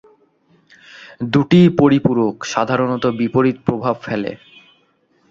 [1.31, 4.31] দুটিই পরিপূরক, সাধারণত বিপরীত প্রভাব ফেলে।